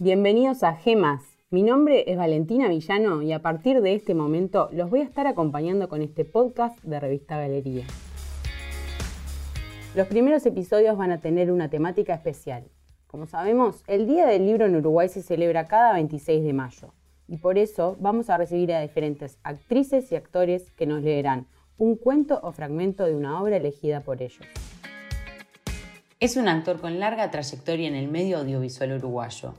Bienvenidos 0.00 0.64
a 0.64 0.74
Gemas. 0.74 1.22
Mi 1.50 1.62
nombre 1.62 2.10
es 2.10 2.16
Valentina 2.16 2.66
Villano 2.66 3.22
y 3.22 3.30
a 3.30 3.42
partir 3.42 3.80
de 3.80 3.94
este 3.94 4.12
momento 4.12 4.68
los 4.72 4.90
voy 4.90 5.02
a 5.02 5.04
estar 5.04 5.28
acompañando 5.28 5.88
con 5.88 6.02
este 6.02 6.24
podcast 6.24 6.82
de 6.82 6.98
Revista 6.98 7.38
Galería. 7.38 7.86
Los 9.94 10.08
primeros 10.08 10.44
episodios 10.46 10.98
van 10.98 11.12
a 11.12 11.20
tener 11.20 11.52
una 11.52 11.70
temática 11.70 12.12
especial. 12.12 12.64
Como 13.06 13.26
sabemos, 13.26 13.84
el 13.86 14.08
Día 14.08 14.26
del 14.26 14.46
Libro 14.46 14.66
en 14.66 14.74
Uruguay 14.74 15.08
se 15.08 15.22
celebra 15.22 15.68
cada 15.68 15.92
26 15.92 16.42
de 16.42 16.52
mayo 16.52 16.92
y 17.28 17.36
por 17.36 17.56
eso 17.56 17.96
vamos 18.00 18.30
a 18.30 18.36
recibir 18.36 18.72
a 18.72 18.80
diferentes 18.80 19.38
actrices 19.44 20.10
y 20.10 20.16
actores 20.16 20.72
que 20.72 20.86
nos 20.86 21.04
leerán 21.04 21.46
un 21.78 21.94
cuento 21.94 22.40
o 22.42 22.50
fragmento 22.50 23.04
de 23.04 23.14
una 23.14 23.40
obra 23.40 23.58
elegida 23.58 24.00
por 24.00 24.22
ellos. 24.22 24.44
Es 26.18 26.36
un 26.36 26.48
actor 26.48 26.80
con 26.80 26.98
larga 26.98 27.30
trayectoria 27.30 27.86
en 27.86 27.94
el 27.94 28.08
medio 28.08 28.38
audiovisual 28.38 28.94
uruguayo. 28.94 29.54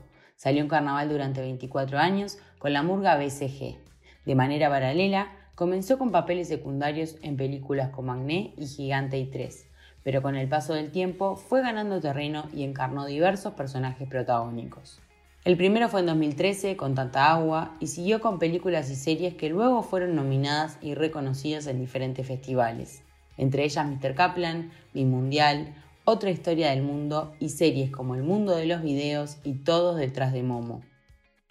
Salió 0.46 0.62
en 0.62 0.68
carnaval 0.68 1.08
durante 1.08 1.40
24 1.40 1.98
años 1.98 2.38
con 2.60 2.72
la 2.72 2.84
murga 2.84 3.16
BCG. 3.16 3.78
De 4.26 4.34
manera 4.36 4.70
paralela, 4.70 5.32
comenzó 5.56 5.98
con 5.98 6.12
papeles 6.12 6.46
secundarios 6.46 7.16
en 7.22 7.36
películas 7.36 7.90
como 7.90 8.12
Agné 8.12 8.54
y 8.56 8.64
Gigante 8.64 9.18
y 9.18 9.26
3, 9.26 9.68
pero 10.04 10.22
con 10.22 10.36
el 10.36 10.48
paso 10.48 10.74
del 10.74 10.92
tiempo 10.92 11.34
fue 11.34 11.62
ganando 11.62 12.00
terreno 12.00 12.44
y 12.54 12.62
encarnó 12.62 13.06
diversos 13.06 13.54
personajes 13.54 14.08
protagónicos. 14.08 15.00
El 15.44 15.56
primero 15.56 15.88
fue 15.88 15.98
en 15.98 16.06
2013 16.06 16.76
con 16.76 16.94
Tanta 16.94 17.32
Agua 17.32 17.74
y 17.80 17.88
siguió 17.88 18.20
con 18.20 18.38
películas 18.38 18.88
y 18.88 18.94
series 18.94 19.34
que 19.34 19.48
luego 19.48 19.82
fueron 19.82 20.14
nominadas 20.14 20.78
y 20.80 20.94
reconocidas 20.94 21.66
en 21.66 21.80
diferentes 21.80 22.24
festivales, 22.24 23.02
entre 23.36 23.64
ellas 23.64 23.84
Mr. 23.84 24.14
Kaplan, 24.14 24.70
Mi 24.94 25.04
Mundial, 25.04 25.74
Otra 26.08 26.30
Historia 26.30 26.70
del 26.70 26.84
Mundo 26.84 27.34
y 27.40 27.48
series 27.48 27.90
como 27.90 28.14
El 28.14 28.22
Mundo 28.22 28.54
de 28.54 28.66
los 28.66 28.80
Videos 28.80 29.38
y 29.42 29.54
Todos 29.64 29.96
detrás 29.96 30.32
de 30.32 30.44
Momo. 30.44 30.84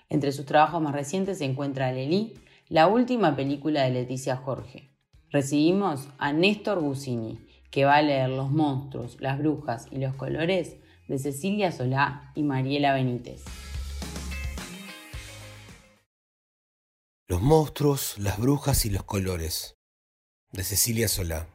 Entre 0.07 0.31
sus 0.31 0.45
trabajos 0.45 0.81
más 0.81 0.93
recientes 0.93 1.39
se 1.39 1.43
encuentra 1.43 1.91
Lely, 1.91 2.35
la 2.69 2.87
última 2.87 3.35
película 3.35 3.83
de 3.83 3.91
Leticia 3.91 4.37
Jorge. 4.37 4.95
Recibimos 5.29 6.07
a 6.19 6.31
Néstor 6.31 6.79
Gusini, 6.79 7.45
que 7.69 7.83
va 7.83 7.97
a 7.97 8.01
leer 8.01 8.29
Los 8.29 8.49
monstruos, 8.49 9.17
las 9.19 9.39
brujas 9.39 9.87
y 9.91 9.97
los 9.97 10.15
colores 10.15 10.77
de 11.09 11.19
Cecilia 11.19 11.73
Solá 11.73 12.31
y 12.33 12.43
Mariela 12.43 12.93
Benítez. 12.93 13.43
Los 17.27 17.41
monstruos, 17.41 18.17
las 18.19 18.39
brujas 18.39 18.85
y 18.85 18.89
los 18.89 19.03
colores, 19.03 19.75
de 20.53 20.63
Cecilia 20.63 21.09
Solá. 21.09 21.54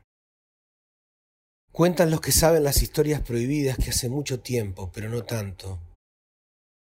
Cuentan 1.72 2.10
los 2.10 2.20
que 2.20 2.32
saben 2.32 2.64
las 2.64 2.82
historias 2.82 3.22
prohibidas 3.22 3.76
que 3.78 3.90
hace 3.90 4.08
mucho 4.08 4.40
tiempo, 4.40 4.90
pero 4.92 5.08
no 5.08 5.24
tanto, 5.24 5.80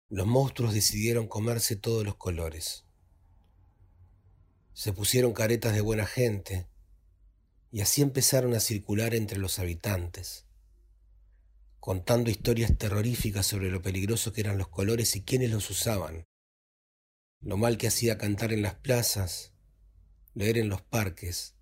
los 0.09 0.27
monstruos 0.27 0.73
decidieron 0.73 1.27
comerse 1.27 1.75
todos 1.75 2.05
los 2.05 2.15
colores. 2.15 2.85
Se 4.73 4.93
pusieron 4.93 5.33
caretas 5.33 5.73
de 5.73 5.81
buena 5.81 6.05
gente 6.05 6.67
y 7.71 7.81
así 7.81 8.01
empezaron 8.01 8.53
a 8.53 8.59
circular 8.59 9.15
entre 9.15 9.37
los 9.37 9.59
habitantes, 9.59 10.45
contando 11.79 12.29
historias 12.29 12.77
terroríficas 12.77 13.45
sobre 13.45 13.71
lo 13.71 13.81
peligroso 13.81 14.33
que 14.33 14.41
eran 14.41 14.57
los 14.57 14.67
colores 14.67 15.15
y 15.15 15.21
quiénes 15.21 15.51
los 15.51 15.69
usaban 15.69 16.25
lo 17.45 17.57
mal 17.57 17.77
que 17.77 17.87
hacía 17.87 18.17
cantar 18.17 18.51
en 18.53 18.63
las 18.63 18.73
plazas, 18.73 19.53
leer 20.33 20.57
en 20.57 20.67
los 20.67 20.81
parques, 20.81 21.54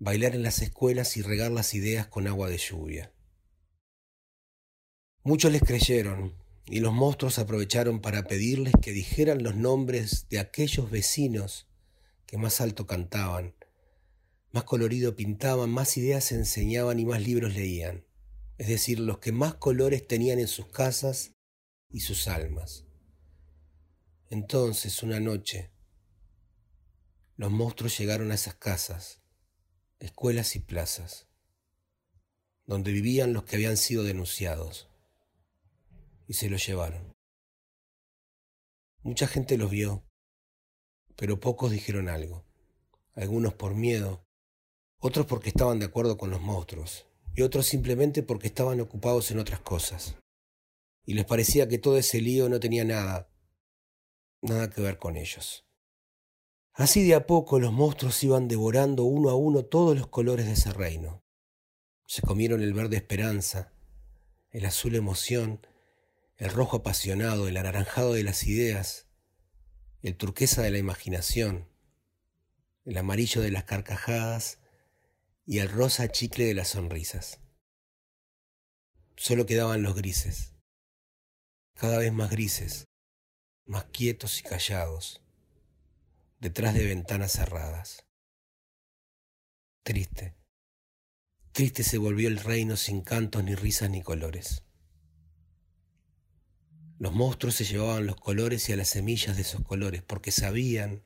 bailar 0.00 0.34
en 0.34 0.42
las 0.42 0.62
escuelas 0.62 1.18
y 1.18 1.22
regar 1.22 1.52
las 1.52 1.74
ideas 1.74 2.06
con 2.06 2.26
agua 2.26 2.48
de 2.48 2.56
lluvia. 2.56 3.12
Muchos 5.22 5.52
les 5.52 5.60
creyeron 5.60 6.34
y 6.64 6.80
los 6.80 6.94
monstruos 6.94 7.38
aprovecharon 7.38 8.00
para 8.00 8.24
pedirles 8.24 8.72
que 8.80 8.92
dijeran 8.92 9.42
los 9.42 9.56
nombres 9.56 10.26
de 10.30 10.38
aquellos 10.38 10.90
vecinos 10.90 11.68
que 12.24 12.38
más 12.38 12.62
alto 12.62 12.86
cantaban, 12.86 13.54
más 14.52 14.64
colorido 14.64 15.16
pintaban, 15.16 15.68
más 15.68 15.98
ideas 15.98 16.32
enseñaban 16.32 16.98
y 16.98 17.04
más 17.04 17.20
libros 17.20 17.54
leían, 17.54 18.06
es 18.56 18.68
decir, 18.68 19.00
los 19.00 19.18
que 19.18 19.32
más 19.32 19.54
colores 19.54 20.08
tenían 20.08 20.38
en 20.38 20.48
sus 20.48 20.66
casas 20.66 21.34
y 21.90 22.00
sus 22.00 22.26
almas. 22.26 22.86
Entonces, 24.30 25.02
una 25.02 25.20
noche, 25.20 25.70
los 27.36 27.50
monstruos 27.50 27.98
llegaron 27.98 28.30
a 28.30 28.36
esas 28.36 28.54
casas, 28.54 29.19
escuelas 30.00 30.56
y 30.56 30.60
plazas, 30.60 31.28
donde 32.64 32.90
vivían 32.90 33.32
los 33.32 33.44
que 33.44 33.56
habían 33.56 33.76
sido 33.76 34.02
denunciados, 34.02 34.88
y 36.26 36.34
se 36.34 36.48
los 36.48 36.66
llevaron. 36.66 37.12
Mucha 39.02 39.26
gente 39.26 39.56
los 39.58 39.70
vio, 39.70 40.04
pero 41.16 41.38
pocos 41.38 41.70
dijeron 41.70 42.08
algo, 42.08 42.44
algunos 43.14 43.54
por 43.54 43.74
miedo, 43.74 44.26
otros 44.98 45.26
porque 45.26 45.50
estaban 45.50 45.78
de 45.78 45.86
acuerdo 45.86 46.16
con 46.16 46.30
los 46.30 46.40
monstruos, 46.40 47.06
y 47.34 47.42
otros 47.42 47.66
simplemente 47.66 48.22
porque 48.22 48.48
estaban 48.48 48.80
ocupados 48.80 49.30
en 49.30 49.38
otras 49.38 49.60
cosas. 49.60 50.16
Y 51.04 51.14
les 51.14 51.24
parecía 51.24 51.68
que 51.68 51.78
todo 51.78 51.98
ese 51.98 52.20
lío 52.20 52.48
no 52.48 52.60
tenía 52.60 52.84
nada, 52.84 53.30
nada 54.42 54.70
que 54.70 54.80
ver 54.80 54.98
con 54.98 55.16
ellos. 55.16 55.66
Así 56.80 57.06
de 57.06 57.14
a 57.14 57.26
poco 57.26 57.60
los 57.60 57.74
monstruos 57.74 58.24
iban 58.24 58.48
devorando 58.48 59.04
uno 59.04 59.28
a 59.28 59.34
uno 59.34 59.66
todos 59.66 59.94
los 59.94 60.06
colores 60.06 60.46
de 60.46 60.52
ese 60.52 60.72
reino. 60.72 61.22
Se 62.06 62.22
comieron 62.22 62.62
el 62.62 62.72
verde 62.72 62.96
esperanza, 62.96 63.74
el 64.48 64.64
azul 64.64 64.94
emoción, 64.94 65.66
el 66.38 66.50
rojo 66.50 66.78
apasionado, 66.78 67.48
el 67.48 67.58
anaranjado 67.58 68.14
de 68.14 68.24
las 68.24 68.46
ideas, 68.46 69.08
el 70.00 70.16
turquesa 70.16 70.62
de 70.62 70.70
la 70.70 70.78
imaginación, 70.78 71.68
el 72.86 72.96
amarillo 72.96 73.42
de 73.42 73.50
las 73.50 73.64
carcajadas 73.64 74.58
y 75.44 75.58
el 75.58 75.68
rosa 75.68 76.08
chicle 76.08 76.46
de 76.46 76.54
las 76.54 76.68
sonrisas. 76.68 77.40
Solo 79.16 79.44
quedaban 79.44 79.82
los 79.82 79.94
grises, 79.94 80.54
cada 81.74 81.98
vez 81.98 82.10
más 82.14 82.30
grises, 82.30 82.86
más 83.66 83.84
quietos 83.92 84.40
y 84.40 84.44
callados, 84.44 85.20
detrás 86.40 86.72
de 86.72 86.86
ventanas 86.86 87.32
cerradas. 87.32 88.06
Triste, 89.82 90.34
triste 91.52 91.84
se 91.84 91.98
volvió 91.98 92.28
el 92.28 92.38
reino 92.38 92.78
sin 92.78 93.02
cantos 93.02 93.44
ni 93.44 93.54
risas 93.54 93.90
ni 93.90 94.02
colores. 94.02 94.64
Los 96.98 97.12
monstruos 97.12 97.54
se 97.56 97.64
llevaban 97.64 98.06
los 98.06 98.16
colores 98.16 98.68
y 98.68 98.72
a 98.72 98.76
las 98.76 98.88
semillas 98.88 99.36
de 99.36 99.42
esos 99.42 99.62
colores, 99.62 100.02
porque 100.02 100.30
sabían 100.30 101.02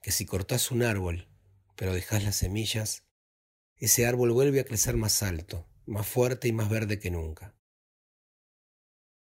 que 0.00 0.12
si 0.12 0.26
cortás 0.26 0.70
un 0.70 0.84
árbol, 0.84 1.28
pero 1.74 1.92
dejás 1.92 2.22
las 2.22 2.36
semillas, 2.36 3.04
ese 3.76 4.06
árbol 4.06 4.30
vuelve 4.32 4.60
a 4.60 4.64
crecer 4.64 4.96
más 4.96 5.24
alto, 5.24 5.68
más 5.86 6.06
fuerte 6.06 6.46
y 6.46 6.52
más 6.52 6.68
verde 6.68 7.00
que 7.00 7.10
nunca. 7.10 7.56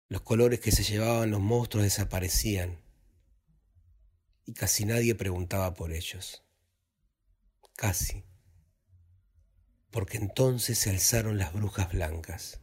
Los 0.09 0.21
colores 0.21 0.59
que 0.59 0.71
se 0.71 0.83
llevaban 0.83 1.31
los 1.31 1.39
monstruos 1.39 1.83
desaparecían 1.83 2.88
y 4.49 4.53
casi 4.53 4.83
nadie 4.83 5.13
preguntaba 5.13 5.75
por 5.75 5.93
ellos. 5.93 6.43
Casi. 7.75 8.25
Porque 9.91 10.17
entonces 10.17 10.79
se 10.79 10.89
alzaron 10.89 11.37
las 11.37 11.53
brujas 11.53 11.91
blancas. 11.91 12.59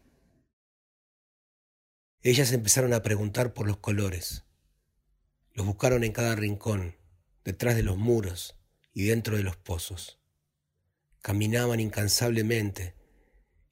Ellas 2.22 2.50
empezaron 2.50 2.92
a 2.92 3.02
preguntar 3.02 3.54
por 3.54 3.68
los 3.68 3.76
colores. 3.76 4.44
Los 5.52 5.64
buscaron 5.64 6.02
en 6.02 6.10
cada 6.10 6.34
rincón, 6.34 6.96
detrás 7.44 7.76
de 7.76 7.84
los 7.84 7.96
muros 7.96 8.56
y 8.92 9.04
dentro 9.04 9.36
de 9.36 9.44
los 9.44 9.56
pozos. 9.56 10.18
Caminaban 11.22 11.78
incansablemente 11.78 12.96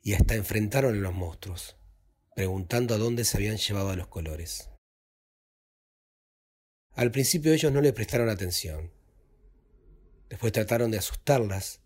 y 0.02 0.14
hasta 0.14 0.36
enfrentaron 0.36 0.94
a 0.94 1.00
los 1.00 1.14
monstruos 1.14 1.76
preguntando 2.36 2.94
a 2.94 2.98
dónde 2.98 3.24
se 3.24 3.36
habían 3.36 3.56
llevado 3.56 3.90
a 3.90 3.96
los 3.96 4.08
colores. 4.08 4.70
Al 6.94 7.10
principio 7.10 7.52
ellos 7.52 7.72
no 7.72 7.80
le 7.80 7.92
prestaron 7.92 8.28
atención. 8.28 8.92
Después 10.28 10.52
trataron 10.52 10.90
de 10.92 10.98
asustarlas 10.98 11.80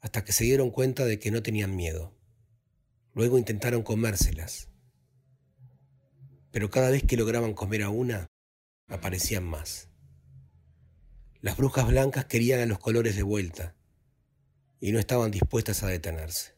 hasta 0.00 0.24
que 0.24 0.32
se 0.32 0.44
dieron 0.44 0.70
cuenta 0.70 1.06
de 1.06 1.18
que 1.18 1.30
no 1.30 1.42
tenían 1.42 1.74
miedo. 1.74 2.14
Luego 3.14 3.38
intentaron 3.38 3.82
comérselas. 3.82 4.68
Pero 6.50 6.68
cada 6.68 6.90
vez 6.90 7.02
que 7.02 7.16
lograban 7.16 7.54
comer 7.54 7.82
a 7.82 7.88
una, 7.88 8.26
aparecían 8.88 9.44
más. 9.44 9.88
Las 11.40 11.56
brujas 11.56 11.86
blancas 11.86 12.26
querían 12.26 12.60
a 12.60 12.66
los 12.66 12.78
colores 12.78 13.16
de 13.16 13.22
vuelta 13.22 13.74
y 14.80 14.92
no 14.92 14.98
estaban 14.98 15.30
dispuestas 15.30 15.82
a 15.82 15.88
detenerse. 15.88 16.54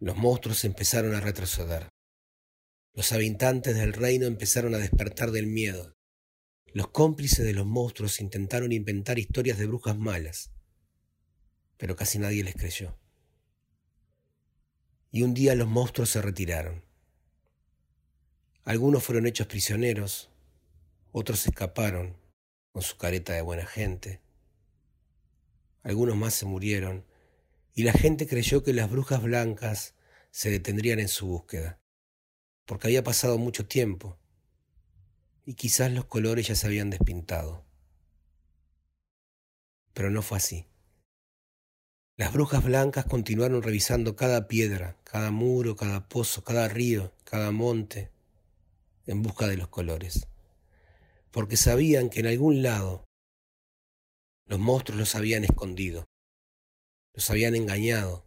Los 0.00 0.16
monstruos 0.16 0.64
empezaron 0.64 1.14
a 1.14 1.20
retroceder. 1.20 1.93
Los 2.94 3.10
habitantes 3.10 3.74
del 3.74 3.92
reino 3.92 4.26
empezaron 4.26 4.72
a 4.76 4.78
despertar 4.78 5.32
del 5.32 5.48
miedo. 5.48 5.96
Los 6.72 6.88
cómplices 6.88 7.44
de 7.44 7.52
los 7.52 7.66
monstruos 7.66 8.20
intentaron 8.20 8.70
inventar 8.70 9.18
historias 9.18 9.58
de 9.58 9.66
brujas 9.66 9.98
malas, 9.98 10.52
pero 11.76 11.96
casi 11.96 12.20
nadie 12.20 12.44
les 12.44 12.54
creyó. 12.54 12.96
Y 15.10 15.22
un 15.22 15.34
día 15.34 15.56
los 15.56 15.66
monstruos 15.66 16.10
se 16.10 16.22
retiraron. 16.22 16.84
Algunos 18.62 19.02
fueron 19.02 19.26
hechos 19.26 19.48
prisioneros, 19.48 20.30
otros 21.10 21.46
escaparon 21.48 22.16
con 22.70 22.82
su 22.82 22.96
careta 22.96 23.32
de 23.32 23.42
buena 23.42 23.66
gente. 23.66 24.20
Algunos 25.82 26.16
más 26.16 26.34
se 26.34 26.46
murieron 26.46 27.04
y 27.74 27.82
la 27.82 27.92
gente 27.92 28.28
creyó 28.28 28.62
que 28.62 28.72
las 28.72 28.88
brujas 28.88 29.20
blancas 29.20 29.96
se 30.30 30.50
detendrían 30.50 31.00
en 31.00 31.08
su 31.08 31.26
búsqueda, 31.26 31.80
porque 32.66 32.88
había 32.88 33.04
pasado 33.04 33.38
mucho 33.38 33.66
tiempo 33.66 34.18
y 35.44 35.54
quizás 35.54 35.92
los 35.92 36.06
colores 36.06 36.48
ya 36.48 36.54
se 36.54 36.66
habían 36.66 36.90
despintado. 36.90 37.64
Pero 39.92 40.10
no 40.10 40.22
fue 40.22 40.38
así. 40.38 40.66
Las 42.16 42.32
brujas 42.32 42.62
blancas 42.62 43.06
continuaron 43.06 43.62
revisando 43.62 44.14
cada 44.14 44.46
piedra, 44.46 44.96
cada 45.02 45.30
muro, 45.30 45.76
cada 45.76 46.08
pozo, 46.08 46.44
cada 46.44 46.68
río, 46.68 47.12
cada 47.24 47.50
monte, 47.50 48.10
en 49.06 49.22
busca 49.22 49.48
de 49.48 49.56
los 49.56 49.68
colores, 49.68 50.28
porque 51.30 51.56
sabían 51.56 52.10
que 52.10 52.20
en 52.20 52.28
algún 52.28 52.62
lado 52.62 53.04
los 54.46 54.58
monstruos 54.58 54.98
los 54.98 55.14
habían 55.14 55.44
escondido, 55.44 56.04
los 57.12 57.28
habían 57.30 57.56
engañado, 57.56 58.24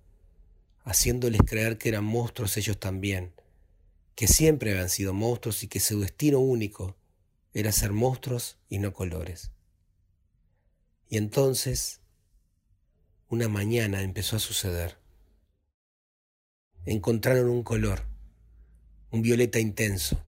haciéndoles 0.83 1.41
creer 1.45 1.77
que 1.77 1.89
eran 1.89 2.03
monstruos 2.03 2.57
ellos 2.57 2.79
también, 2.79 3.33
que 4.17 4.27
siempre 4.27 4.71
habían 4.71 4.89
sido 4.89 5.13
monstruos 5.13 5.61
y 5.61 5.67
que 5.67 5.79
su 5.79 5.99
destino 5.99 6.39
único 6.39 6.97
era 7.53 7.71
ser 7.71 7.93
monstruos 7.93 8.57
y 8.67 8.79
no 8.79 8.91
colores. 8.91 9.51
Y 11.07 11.17
entonces 11.17 12.01
una 13.27 13.47
mañana 13.47 14.01
empezó 14.01 14.37
a 14.37 14.39
suceder. 14.39 14.97
Encontraron 16.85 17.47
un 17.47 17.61
color, 17.61 18.07
un 19.11 19.21
violeta 19.21 19.59
intenso, 19.59 20.25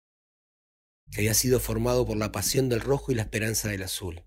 que 1.11 1.21
había 1.21 1.33
sido 1.33 1.59
formado 1.59 2.05
por 2.05 2.15
la 2.15 2.31
pasión 2.31 2.69
del 2.69 2.81
rojo 2.81 3.11
y 3.11 3.15
la 3.15 3.23
esperanza 3.23 3.69
del 3.69 3.81
azul, 3.81 4.21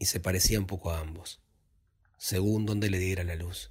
y 0.00 0.06
se 0.06 0.18
parecía 0.18 0.58
un 0.58 0.66
poco 0.66 0.90
a 0.90 0.98
ambos, 0.98 1.40
según 2.18 2.66
donde 2.66 2.90
le 2.90 2.98
diera 2.98 3.22
la 3.22 3.36
luz. 3.36 3.70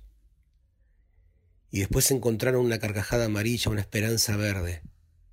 Y 1.76 1.80
después 1.80 2.10
encontraron 2.12 2.66
una 2.66 2.80
carcajada 2.80 3.26
amarilla, 3.26 3.70
una 3.70 3.82
esperanza 3.82 4.38
verde, 4.38 4.82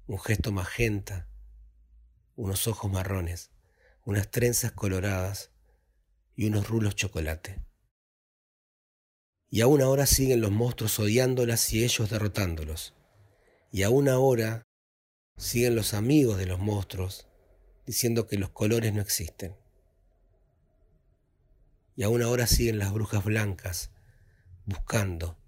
un 0.08 0.18
gesto 0.18 0.50
magenta, 0.50 1.28
unos 2.34 2.66
ojos 2.66 2.90
marrones, 2.90 3.52
unas 4.04 4.28
trenzas 4.28 4.72
coloradas 4.72 5.52
y 6.34 6.48
unos 6.48 6.66
rulos 6.66 6.96
chocolate. 6.96 7.62
Y 9.50 9.60
aún 9.60 9.82
ahora 9.82 10.04
siguen 10.04 10.40
los 10.40 10.50
monstruos 10.50 10.98
odiándolas 10.98 11.72
y 11.72 11.84
ellos 11.84 12.10
derrotándolos. 12.10 12.96
Y 13.70 13.84
aún 13.84 14.08
ahora 14.08 14.64
siguen 15.36 15.76
los 15.76 15.94
amigos 15.94 16.38
de 16.38 16.46
los 16.46 16.58
monstruos 16.58 17.28
diciendo 17.86 18.26
que 18.26 18.36
los 18.36 18.50
colores 18.50 18.92
no 18.92 19.00
existen. 19.00 19.54
Y 21.94 22.02
aún 22.02 22.20
ahora 22.20 22.48
siguen 22.48 22.80
las 22.80 22.92
brujas 22.92 23.24
blancas 23.24 23.92
buscando 24.66 25.38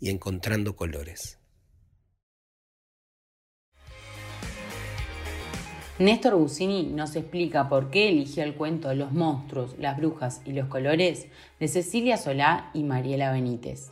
y 0.00 0.10
encontrando 0.10 0.76
colores. 0.76 1.38
Néstor 5.98 6.36
Busini 6.36 6.84
nos 6.84 7.16
explica 7.16 7.68
por 7.68 7.90
qué 7.90 8.08
eligió 8.08 8.44
el 8.44 8.54
cuento 8.54 8.94
Los 8.94 9.10
monstruos, 9.10 9.74
las 9.78 9.96
brujas 9.96 10.42
y 10.44 10.52
los 10.52 10.68
colores 10.68 11.26
de 11.58 11.66
Cecilia 11.66 12.16
Solá 12.16 12.70
y 12.72 12.84
Mariela 12.84 13.32
Benítez. 13.32 13.88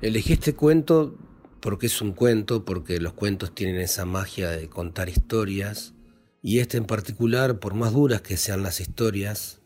Elegí 0.00 0.32
este 0.32 0.54
cuento 0.54 1.18
porque 1.60 1.86
es 1.86 2.00
un 2.00 2.12
cuento, 2.12 2.64
porque 2.64 3.00
los 3.00 3.14
cuentos 3.14 3.54
tienen 3.54 3.80
esa 3.80 4.04
magia 4.04 4.50
de 4.50 4.68
contar 4.68 5.08
historias, 5.08 5.94
y 6.40 6.60
este 6.60 6.76
en 6.76 6.84
particular, 6.84 7.58
por 7.58 7.74
más 7.74 7.92
duras 7.92 8.20
que 8.22 8.36
sean 8.36 8.62
las 8.62 8.80
historias, 8.80 9.60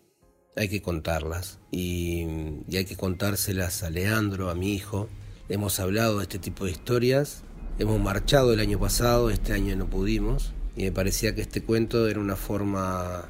hay 0.56 0.68
que 0.68 0.82
contarlas, 0.82 1.58
y, 1.70 2.26
y 2.68 2.76
hay 2.76 2.84
que 2.84 2.96
contárselas 2.96 3.82
a 3.82 3.90
Leandro, 3.90 4.50
a 4.50 4.54
mi 4.54 4.74
hijo. 4.74 5.08
Hemos 5.48 5.80
hablado 5.80 6.18
de 6.18 6.24
este 6.24 6.38
tipo 6.38 6.64
de 6.64 6.72
historias 6.72 7.42
Hemos 7.80 7.98
marchado 7.98 8.52
el 8.52 8.60
año 8.60 8.78
pasado, 8.78 9.30
este 9.30 9.54
año 9.54 9.74
no 9.74 9.86
pudimos, 9.86 10.52
y 10.76 10.82
me 10.82 10.92
parecía 10.92 11.34
que 11.34 11.40
este 11.40 11.62
cuento 11.62 12.08
era 12.08 12.20
una 12.20 12.36
forma 12.36 13.24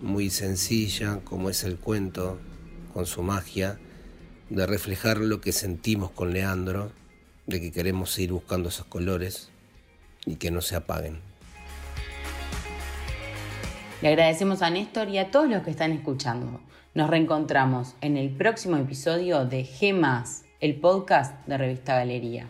muy 0.00 0.30
sencilla, 0.30 1.20
como 1.22 1.50
es 1.50 1.64
el 1.64 1.76
cuento, 1.76 2.38
con 2.94 3.04
su 3.04 3.22
magia, 3.22 3.78
de 4.48 4.66
reflejar 4.66 5.18
lo 5.18 5.42
que 5.42 5.52
sentimos 5.52 6.12
con 6.12 6.32
Leandro, 6.32 6.92
de 7.46 7.60
que 7.60 7.72
queremos 7.72 8.10
seguir 8.10 8.32
buscando 8.32 8.70
esos 8.70 8.86
colores 8.86 9.50
y 10.24 10.36
que 10.36 10.50
no 10.50 10.62
se 10.62 10.76
apaguen. 10.76 11.18
Le 14.02 14.08
agradecemos 14.08 14.62
a 14.62 14.70
Néstor 14.70 15.10
y 15.10 15.18
a 15.18 15.30
todos 15.30 15.50
los 15.50 15.62
que 15.62 15.70
están 15.70 15.92
escuchando. 15.92 16.60
Nos 16.94 17.10
reencontramos 17.10 17.96
en 18.00 18.16
el 18.16 18.30
próximo 18.30 18.78
episodio 18.78 19.44
de 19.44 19.62
G, 19.66 20.42
el 20.60 20.76
podcast 20.76 21.46
de 21.46 21.58
Revista 21.58 21.96
Galería. 21.96 22.46